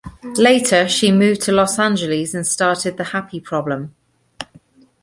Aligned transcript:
Later 0.35 0.89
she 0.89 1.11
moved 1.11 1.41
to 1.43 1.51
Los 1.51 1.77
Angeles 1.77 2.33
and 2.33 2.47
started 2.47 2.97
The 2.97 3.03
Happy 3.13 3.39
Problem. 3.39 3.93